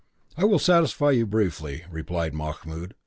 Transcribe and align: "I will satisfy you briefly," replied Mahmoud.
"I 0.35 0.45
will 0.45 0.57
satisfy 0.57 1.11
you 1.11 1.27
briefly," 1.27 1.83
replied 1.91 2.33
Mahmoud. 2.33 2.95